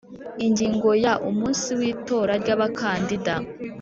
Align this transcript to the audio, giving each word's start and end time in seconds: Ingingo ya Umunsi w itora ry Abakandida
Ingingo 0.45 0.89
ya 1.03 1.13
Umunsi 1.29 1.69
w 1.77 1.81
itora 1.93 2.33
ry 2.41 2.49
Abakandida 2.55 3.33